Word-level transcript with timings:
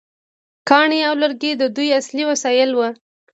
کاڼي 0.69 0.99
او 1.07 1.13
لرګي 1.21 1.51
د 1.57 1.63
دوی 1.75 1.87
اصلي 1.99 2.23
وسایل 2.31 2.71
وو. 2.73 2.89